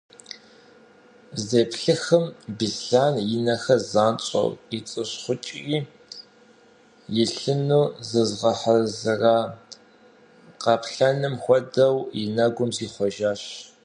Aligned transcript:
Здеплъыхым 1.41 2.25
Беслъэн 2.57 3.15
и 3.33 3.37
нэхэр 3.45 3.79
занщӏэу 3.91 4.49
къицӏыщхъукӏри, 4.67 5.79
илъыну 7.21 7.83
зызыгъэхьэзыра 8.07 9.37
къаплъэным 10.61 11.35
хуэдэу, 11.43 11.95
и 12.21 12.23
нэгум 12.35 12.69
зихъуэжащ. 12.75 13.41